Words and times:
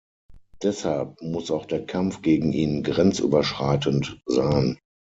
Deshalb 0.63 1.21
muss 1.21 1.51
auch 1.51 1.67
der 1.67 1.85
Kampf 1.85 2.23
gegen 2.23 2.53
ihn 2.53 2.81
grenzüberschreitend 2.81 4.19
sein. 4.25 4.79